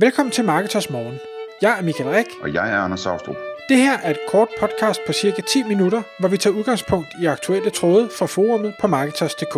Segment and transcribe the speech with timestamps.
[0.00, 1.18] Velkommen til Marketers Morgen.
[1.62, 2.26] Jeg er Michael Rik.
[2.42, 3.36] Og jeg er Anders Saustrup.
[3.68, 7.26] Det her er et kort podcast på cirka 10 minutter, hvor vi tager udgangspunkt i
[7.26, 9.54] aktuelle tråde fra forumet på Marketers.dk.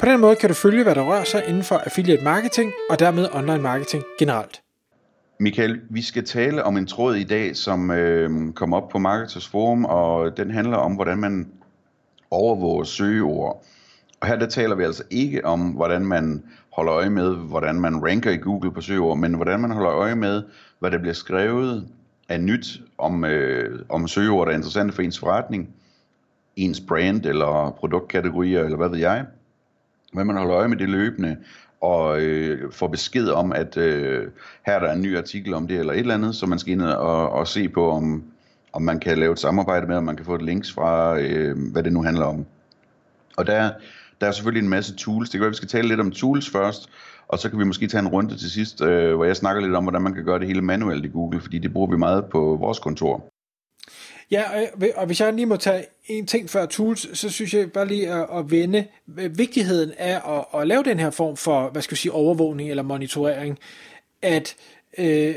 [0.00, 2.98] På den måde kan du følge, hvad der rører sig inden for affiliate marketing og
[2.98, 4.62] dermed online marketing generelt.
[5.40, 9.48] Michael, vi skal tale om en tråd i dag, som øh, kom op på Marketers
[9.48, 11.48] Forum, og den handler om, hvordan man
[12.30, 13.64] overvåger søgeord.
[14.24, 18.04] Og her der taler vi altså ikke om, hvordan man holder øje med, hvordan man
[18.04, 20.42] ranker i Google på søgeord, men hvordan man holder øje med,
[20.78, 21.88] hvad der bliver skrevet
[22.28, 25.68] af nyt om, øh, om søgeord, der er interessante for ens forretning,
[26.56, 29.26] ens brand eller produktkategorier, eller hvad ved jeg.
[30.12, 31.36] Hvad man holder øje med det løbende,
[31.80, 34.28] og øh, får besked om, at øh,
[34.66, 36.72] her er der en ny artikel om det, eller et eller andet, så man skal
[36.72, 38.24] ind og, og se på, om,
[38.72, 41.72] om man kan lave et samarbejde med, om man kan få et links fra, øh,
[41.72, 42.46] hvad det nu handler om.
[43.36, 43.70] Og der,
[44.24, 45.30] der er selvfølgelig en masse tools.
[45.30, 46.88] Det kan være, vi skal tale lidt om tools først,
[47.28, 49.74] og så kan vi måske tage en runde til sidst, øh, hvor jeg snakker lidt
[49.74, 52.24] om, hvordan man kan gøre det hele manuelt i Google, fordi det bruger vi meget
[52.24, 53.24] på vores kontor.
[54.30, 54.42] Ja,
[54.96, 58.12] og hvis jeg lige må tage en ting før tools, så synes jeg bare lige
[58.12, 58.86] at, at vende
[59.30, 62.82] vigtigheden af at, at lave den her form for, hvad skal jeg sige, overvågning eller
[62.82, 63.58] monitorering,
[64.22, 64.56] at
[64.98, 65.34] øh,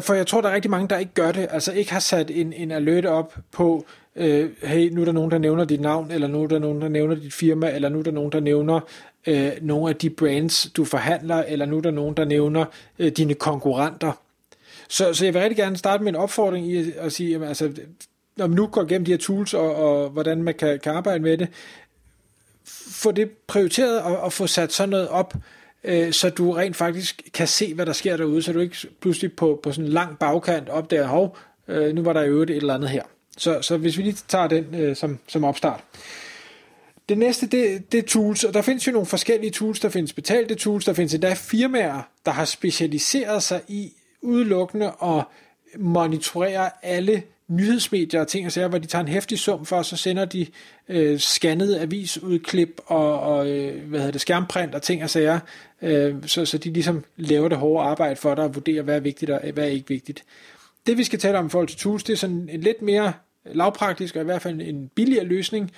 [0.00, 2.30] for jeg tror, der er rigtig mange, der ikke gør det, altså ikke har sat
[2.30, 6.10] en, en alert op på, øh, hey, nu er der nogen, der nævner dit navn,
[6.10, 8.40] eller nu er der nogen, der nævner dit firma, eller nu er der nogen, der
[8.40, 8.80] nævner
[9.26, 12.64] øh, nogle af de brands, du forhandler, eller nu er der nogen, der nævner
[12.98, 14.12] øh, dine konkurrenter.
[14.88, 17.72] Så, så jeg vil rigtig gerne starte med en opfordring i at sige, jamen, altså,
[18.36, 21.22] når man nu går igennem de her tools, og, og hvordan man kan, kan arbejde
[21.22, 21.48] med det,
[22.90, 25.34] få det prioriteret og, og få sat sådan noget op,
[25.84, 29.32] øh, så du rent faktisk kan se, hvad der sker derude, så du ikke pludselig
[29.32, 31.36] på, på sådan en lang bagkant opdager, hov,
[31.68, 33.02] øh, nu var der jo et eller andet her.
[33.36, 35.84] Så, så hvis vi lige tager den øh, som, som opstart.
[37.08, 39.80] Det næste, det, det er tools, og der findes jo nogle forskellige tools.
[39.80, 45.24] Der findes betalte tools, der findes endda firmaer, der har specialiseret sig i udelukkende at
[45.78, 49.84] monitorere alle nyhedsmedier og ting og sager, hvor de tager en hæftig sum for, og
[49.84, 50.46] så sender de
[50.88, 55.38] øh, scannede avisudklip og, og øh, hvad hedder det, skærmprint og ting og sager,
[55.82, 59.00] øh, så, så de ligesom laver det hårde arbejde for dig og vurderer, hvad er
[59.00, 60.24] vigtigt og hvad er ikke vigtigt.
[60.86, 63.12] Det vi skal tale om i forhold til tools, det er sådan en lidt mere
[63.52, 65.70] lavpraktisk og i hvert fald en billigere løsning.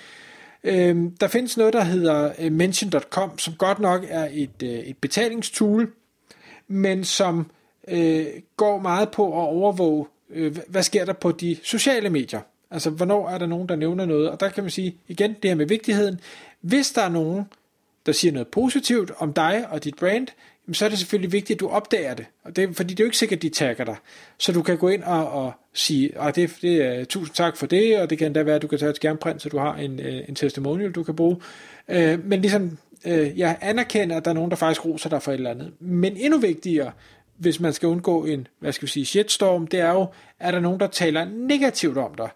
[0.63, 4.97] Øh, der findes noget, der hedder øh, mention.com, som godt nok er et, øh, et
[4.97, 5.91] betalingstool,
[6.67, 7.51] men som
[7.87, 8.25] øh,
[8.57, 12.41] går meget på at overvåge, øh, hvad sker der på de sociale medier.
[12.71, 14.29] Altså, hvornår er der nogen, der nævner noget?
[14.29, 16.19] Og der kan man sige, igen, det her med vigtigheden.
[16.61, 17.43] Hvis der er nogen,
[18.05, 20.27] der siger noget positivt om dig og dit brand,
[20.73, 22.25] så er det selvfølgelig vigtigt, at du opdager det.
[22.43, 23.95] Og det fordi det er jo ikke sikkert, at de tagger dig.
[24.37, 27.65] Så du kan gå ind og, og sige, at det, det er, tusind tak for
[27.65, 29.75] det, og det kan endda være, at du kan tage et skærmprint, så du har
[29.75, 31.37] en, øh, en testimonial, du kan bruge.
[31.87, 35.31] Øh, men ligesom, øh, jeg anerkender, at der er nogen, der faktisk roser dig for
[35.31, 35.71] et eller andet.
[35.79, 36.91] Men endnu vigtigere,
[37.37, 40.07] hvis man skal undgå en, hvad skal vi sige, shitstorm, det er jo,
[40.39, 42.29] er der nogen, der taler negativt om dig,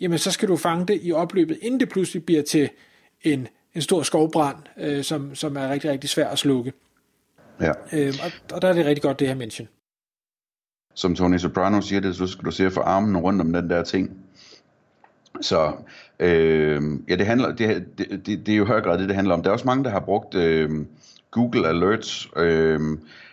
[0.00, 2.68] jamen så skal du fange det i opløbet, inden det pludselig bliver til
[3.22, 6.72] en, en stor skovbrand, øh, som, som er rigtig, rigtig svær at slukke.
[7.60, 7.72] Ja.
[7.92, 9.68] Øh, og, og der er det rigtig godt, det her mention.
[10.94, 13.82] Som Tony Soprano siger det, så skal du se for armen rundt om den der
[13.82, 14.24] ting.
[15.40, 15.72] Så
[16.20, 19.34] øh, ja, det, handler, det, det, det, det er jo høj grad det, det handler
[19.34, 19.42] om.
[19.42, 20.70] Der er også mange, der har brugt øh,
[21.30, 22.80] Google Alerts, øh,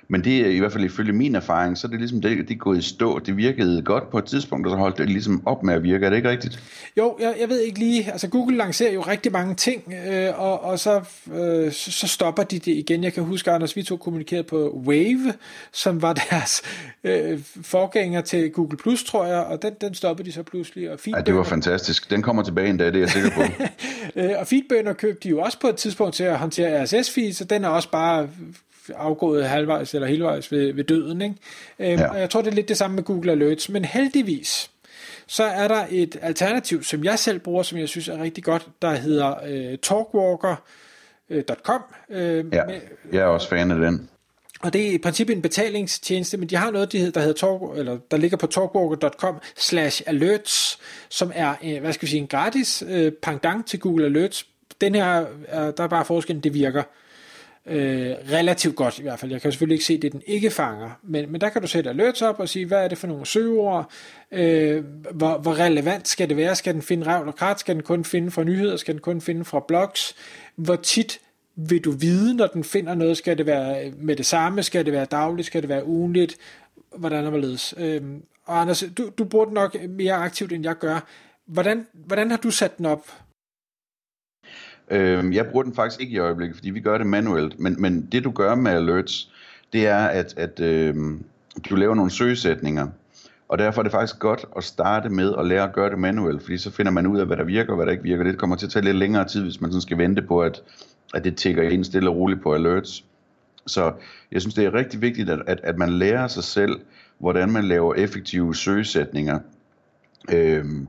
[0.07, 2.51] men det er i hvert fald ifølge min erfaring, så er det ligesom, det, det
[2.51, 3.19] er gået i stå.
[3.19, 6.05] Det virkede godt på et tidspunkt, og så holdt det ligesom op med at virke.
[6.05, 6.59] Er det ikke rigtigt?
[6.97, 8.11] Jo, jeg, jeg ved ikke lige.
[8.11, 11.01] Altså Google lancerer jo rigtig mange ting, øh, og, og så,
[11.33, 13.03] øh, så, så stopper de det igen.
[13.03, 15.33] Jeg kan huske, Anders, vi to kommunikerede på Wave,
[15.71, 16.61] som var deres
[17.03, 20.91] øh, forgænger til Google Plus, tror jeg, og den, den stoppede de så pludselig.
[20.91, 22.09] Og ja, det var fantastisk.
[22.09, 23.41] Den kommer tilbage en dag, det er jeg sikker på.
[24.19, 27.45] øh, og Feedburner købte de jo også på et tidspunkt til at håndtere RSS-feed, så
[27.49, 28.27] den er også bare
[28.95, 31.21] afgået halvvejs eller helvejs ved, ved døden.
[31.21, 31.35] Ikke?
[31.79, 32.07] Øhm, ja.
[32.07, 33.69] Og jeg tror, det er lidt det samme med Google Alerts.
[33.69, 34.69] Men heldigvis,
[35.27, 38.67] så er der et alternativ, som jeg selv bruger, som jeg synes er rigtig godt,
[38.81, 41.81] der hedder øh, talkwalker.com.
[42.09, 42.79] Øh, ja, med,
[43.11, 44.09] jeg er også fan af den.
[44.61, 47.97] Og det er i princippet en betalingstjeneste, men de har noget, der hedder talk, eller
[48.11, 50.79] der ligger på talkwalker.com slash alerts,
[51.09, 54.47] som er, øh, hvad skal vi sige, en gratis øh, pendant til Google Alerts.
[54.81, 56.83] Den her, der er bare forskellen, det virker
[57.65, 59.31] øh, relativt godt i hvert fald.
[59.31, 61.67] Jeg kan selvfølgelig ikke se, at det den ikke fanger, men, men der kan du
[61.67, 63.91] sætte alerts op og sige, hvad er det for nogle søgeord,
[64.31, 64.83] øh,
[65.13, 68.05] hvor, hvor relevant skal det være, skal den finde revl og krat, skal den kun
[68.05, 70.15] finde fra nyheder, skal den kun finde fra blogs,
[70.55, 71.19] hvor tit
[71.55, 74.93] vil du vide, når den finder noget, skal det være med det samme, skal det
[74.93, 76.37] være dagligt, skal det være ugenligt,
[76.97, 78.01] hvordan er det øh,
[78.45, 81.07] Og Anders, du, du bruger den nok mere aktivt, end jeg gør.
[81.45, 83.11] Hvordan, hvordan har du sat den op?
[84.91, 87.59] Øh, jeg bruger den faktisk ikke i øjeblikket, fordi vi gør det manuelt.
[87.59, 89.31] Men, men det du gør med alerts,
[89.73, 90.95] det er, at, at øh,
[91.69, 92.87] du laver nogle søgesætninger,
[93.47, 96.41] og derfor er det faktisk godt at starte med at lære at gøre det manuelt,
[96.41, 98.23] fordi så finder man ud af, hvad der virker og hvad der ikke virker.
[98.23, 100.61] Det kommer til at tage lidt længere tid, hvis man sådan skal vente på, at,
[101.13, 103.05] at det tigger ind stille og roligt på alerts.
[103.67, 103.93] Så
[104.31, 106.79] jeg synes, det er rigtig vigtigt, at, at, at man lærer sig selv,
[107.17, 109.39] hvordan man laver effektive søgesætninger.
[110.31, 110.87] Øhm,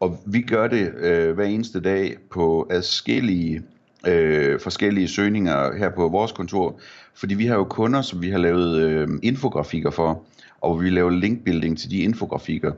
[0.00, 3.62] og vi gør det øh, hver eneste dag på adskillige
[4.06, 6.80] øh, forskellige søgninger her på vores kontor,
[7.14, 10.22] fordi vi har jo kunder, som vi har lavet øh, infografikker for,
[10.60, 12.72] og vi laver linkbuilding til de infografikker.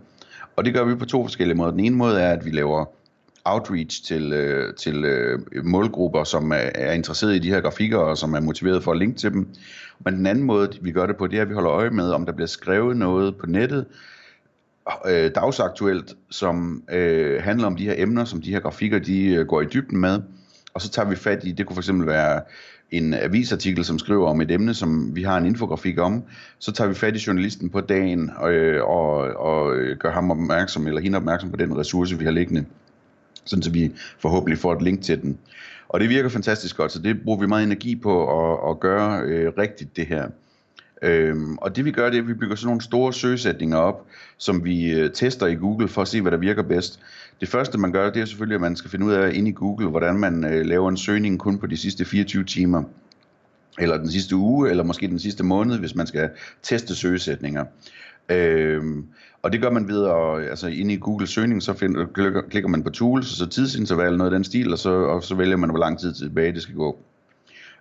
[0.56, 1.70] Og det gør vi på to forskellige måder.
[1.70, 2.85] Den ene måde er, at vi laver
[3.44, 8.19] outreach til, øh, til øh, målgrupper, som er, er interesseret i de her grafikker, og
[8.19, 9.49] som er motiveret for at linke til dem.
[10.05, 12.11] Men den anden måde, vi gør det på, det er, at vi holder øje med,
[12.11, 13.87] om der bliver skrevet noget på nettet,
[15.06, 19.46] øh, dagsaktuelt, som øh, handler om de her emner, som de her grafikker, de øh,
[19.46, 20.20] går i dybden med.
[20.75, 22.40] Og så tager vi fat i, det kunne fx være
[22.90, 26.25] en avisartikel, som skriver om et emne, som vi har en infografik om,
[26.58, 30.87] så tager vi fat i journalisten på dagen øh, og, og øh, gør ham opmærksom,
[30.87, 32.64] eller hende opmærksom på den ressource, vi har liggende
[33.49, 35.38] sådan så vi forhåbentlig får et link til den.
[35.88, 39.23] Og det virker fantastisk godt, så det bruger vi meget energi på at, at gøre
[39.23, 40.29] øh, rigtigt det her.
[41.03, 44.06] Øhm, og det vi gør, det er, at vi bygger sådan nogle store søgesætninger op,
[44.37, 47.00] som vi øh, tester i Google for at se, hvad der virker bedst.
[47.41, 49.53] Det første man gør, det er selvfølgelig, at man skal finde ud af ind i
[49.53, 52.83] Google, hvordan man øh, laver en søgning kun på de sidste 24 timer
[53.79, 56.31] eller den sidste uge, eller måske den sidste måned, hvis man skal
[56.62, 57.65] teste søgesætninger.
[58.29, 59.06] Øhm,
[59.43, 62.69] og det gør man ved at, altså inde i Google søgning, så find, klikker, klikker
[62.69, 65.56] man på tools, og så tidsinterval, noget af den stil, og så, og så vælger
[65.56, 66.99] man, hvor lang tid tilbage det skal gå.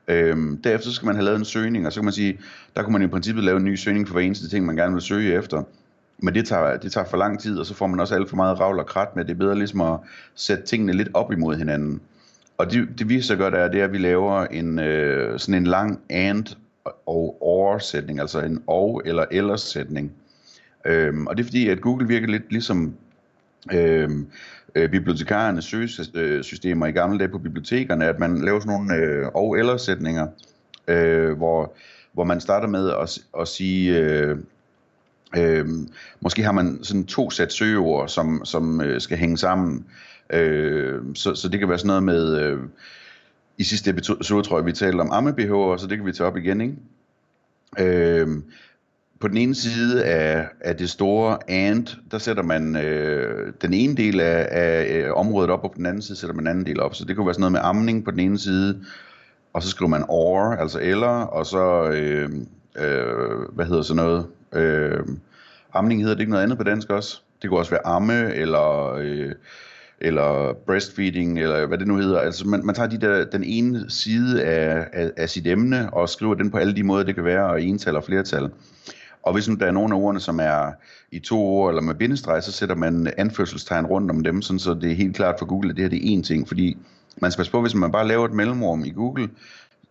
[0.08, 2.40] Øhm, derefter skal man have lavet en søgning, og så kan man sige,
[2.76, 4.94] der kunne man i princippet lave en ny søgning for hver eneste ting, man gerne
[4.94, 5.64] vil søge efter.
[6.18, 8.36] Men det tager, det tager for lang tid, og så får man også alt for
[8.36, 9.26] meget ravl og krat med.
[9.26, 10.00] Det er bedre ligesom at
[10.36, 12.02] sætte tingene lidt op imod hinanden.
[12.58, 15.40] Og det, det vi så gør, det er, det er, at vi laver en, øh,
[15.40, 16.46] sådan en lang and
[17.06, 20.12] og or sætning, altså en og eller ellers sætning.
[20.86, 22.94] Øhm, og det er fordi, at Google virker lidt ligesom
[23.74, 24.28] øhm,
[24.78, 29.28] øh, bibliotekarernes søgesystemer øh, i gamle dage på bibliotekerne, at man laver sådan nogle øh,
[29.34, 30.28] og eller sætninger,
[30.88, 31.74] øh, hvor,
[32.14, 33.98] hvor man starter med at, at sige...
[33.98, 34.38] Øh,
[35.38, 35.68] Øh,
[36.20, 39.86] måske har man sådan to sæt søgeord, som, som øh, skal hænge sammen.
[40.30, 42.60] Øh, så, så det kan være sådan noget med, øh,
[43.58, 45.30] i sidste episode tror jeg, vi talte om amme
[45.78, 46.76] så det kan vi tage op igen, ikke?
[47.80, 48.28] Øh,
[49.20, 53.96] på den ene side af, af det store and, der sætter man øh, den ene
[53.96, 56.66] del af, af øh, området op, og på den anden side sætter man den anden
[56.66, 56.96] del op.
[56.96, 58.80] Så det kunne være sådan noget med amning på den ene side,
[59.54, 62.30] og så skriver man or, altså eller, og så, øh,
[62.80, 65.00] øh, hvad hedder så noget, øh,
[65.74, 67.22] amning hedder det ikke noget andet på dansk også?
[67.42, 68.94] Det kunne også være amme, eller...
[68.94, 69.32] Øh,
[70.02, 72.20] eller breastfeeding, eller hvad det nu hedder.
[72.20, 76.10] Altså man, man tager de der, den ene side af, af, af sit emne, og
[76.10, 78.50] skriver den på alle de måder, det kan være, og ental og flertal.
[79.28, 80.72] Og hvis nu der er nogle af ordene, som er
[81.12, 84.74] i to ord eller med bindestreg, så sætter man anførselstegn rundt om dem, sådan så
[84.74, 86.48] det er helt klart for Google, at det her det er én ting.
[86.48, 86.78] Fordi
[87.18, 89.30] man skal passe på, hvis man bare laver et mellemrum i Google,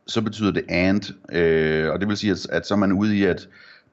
[0.07, 3.17] så betyder det and, øh, og det vil sige, at, at så er man ude
[3.17, 3.49] i, at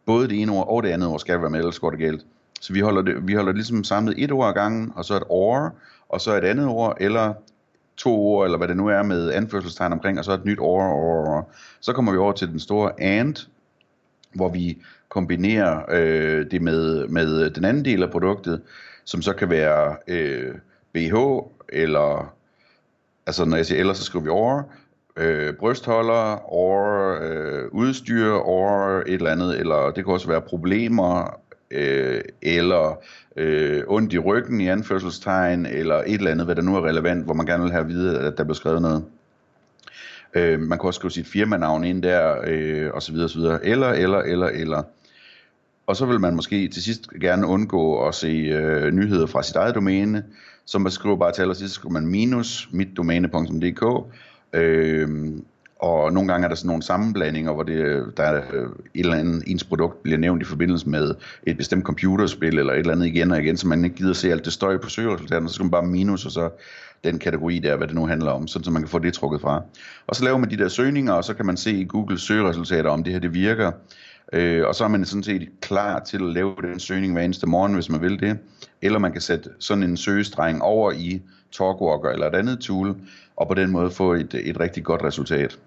[0.06, 2.26] både det ene ord og det andet ord skal være med, ellers går det galt.
[2.62, 5.16] Så vi holder det, vi holder det ligesom samlet et ord ad gangen, og så
[5.16, 5.76] et or,
[6.10, 7.34] og så et andet ord, eller
[7.98, 10.84] to ord, eller hvad det nu er med anførselstegn omkring, og så et nyt or,
[10.84, 11.50] or.
[11.80, 13.36] Så kommer vi over til den store and,
[14.34, 14.78] hvor vi
[15.10, 18.62] kombinerer øh, det med, med den anden del af produktet,
[19.06, 20.56] som så kan være øh,
[20.94, 21.16] BH,
[21.70, 22.34] eller,
[23.26, 24.64] altså når jeg siger eller, så skriver vi over,
[25.18, 31.40] øh, brystholder, or øh, udstyr, or et eller andet, eller det kan også være problemer,
[31.72, 33.00] øh, eller
[33.36, 37.26] øh, ondt i ryggen i anførselstegn, eller et eller andet, hvad der nu er relevant,
[37.26, 39.06] hvor man gerne vil have at vide, at der bliver skrevet noget.
[40.36, 43.40] Øh, man kan også skrive sit firmanavn ind der, øh, og så videre, og så
[43.40, 43.66] videre.
[43.66, 44.84] Eller, eller, eller, eller.
[45.88, 49.56] Og så vil man måske til sidst gerne undgå at se øh, nyheder fra sit
[49.56, 50.24] eget domæne,
[50.66, 54.14] så man skriver bare til allersidst, så skriver man minus mitdomæne.dk,
[54.54, 55.10] øh,
[55.84, 59.16] og nogle gange er der sådan nogle sammenblandinger, hvor det, der er øh, et eller
[59.16, 61.16] andet, ens produkt bliver nævnt i forbindelse med
[61.48, 64.32] et bestemt computerspil, eller et eller andet igen og igen, så man ikke gider se
[64.32, 66.50] alt det støj på søgeresultaterne, så skal man bare minus, og så
[67.04, 69.42] den kategori der, hvad det nu handler om, sådan så man kan få det trukket
[69.42, 69.62] fra.
[70.08, 72.90] Og så laver man de der søgninger, og så kan man se i Google søgeresultater,
[72.90, 73.72] om det her det virker.
[74.34, 77.48] Øh, og så er man sådan set klar til at lave den søgning hver eneste
[77.48, 78.38] morgen, hvis man vil det.
[78.82, 81.22] Eller man kan sætte sådan en søgestreng over i
[81.52, 82.96] TalkWalker eller et andet tool,
[83.36, 85.60] og på den måde få et, et rigtig godt resultat.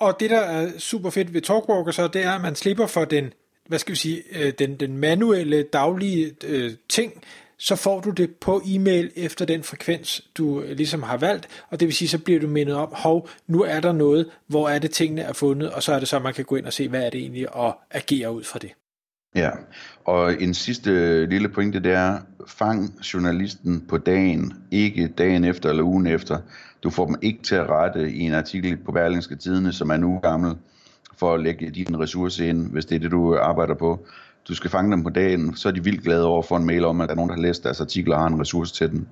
[0.00, 3.04] Og det, der er super fedt ved TalkWalker, så det er, at man slipper for
[3.04, 3.32] den,
[3.66, 7.12] hvad skal vi sige, øh, den, den manuelle, daglige øh, ting,
[7.58, 11.80] så får du det på e-mail efter den frekvens, du øh, ligesom har valgt, og
[11.80, 14.78] det vil sige, så bliver du mindet om, hov, nu er der noget, hvor er
[14.78, 16.88] det tingene er fundet, og så er det så, man kan gå ind og se,
[16.88, 18.70] hvad er det egentlig, og agere ud fra det.
[19.34, 19.50] Ja,
[20.04, 25.70] og en sidste øh, lille pointe, det er, fang journalisten på dagen, ikke dagen efter
[25.70, 26.38] eller ugen efter.
[26.82, 29.96] Du får dem ikke til at rette i en artikel på Berlingske Tidene, som er
[29.96, 30.56] nu gammel,
[31.16, 34.06] for at lægge din ressource ind, hvis det er det, du arbejder på.
[34.48, 36.64] Du skal fange dem på dagen, så er de vildt glade over at få en
[36.64, 38.74] mail om, at der er nogen, der har læst deres artikel og har en ressource
[38.74, 39.08] til den.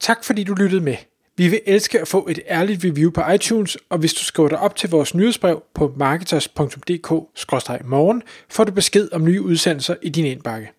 [0.00, 0.96] Tak fordi du lyttede med.
[1.36, 4.58] Vi vil elske at få et ærligt review på iTunes, og hvis du skriver dig
[4.58, 10.72] op til vores nyhedsbrev på marketers.dk-morgen, får du besked om nye udsendelser i din indbakke.